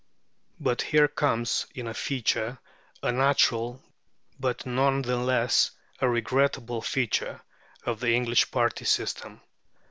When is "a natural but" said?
3.03-4.65